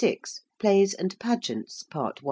PLAYS 0.59 0.95
AND 0.95 1.19
PAGEANTS. 1.19 1.83
PART 1.83 2.17
I. 2.17 2.19